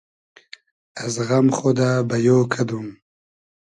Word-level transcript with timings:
از 1.03 1.13
غئم 1.27 1.47
خودۂ 1.57 1.89
بئیۉ 2.09 2.35
کئدوم 2.53 2.87